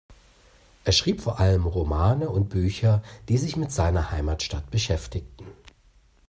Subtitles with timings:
[0.83, 5.29] Er schrieb vor allem Romane und Bücher, die sich mit seiner Heimatstadt beschäftigen.